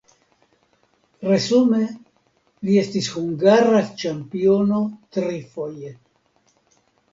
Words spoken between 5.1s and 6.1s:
trifoje.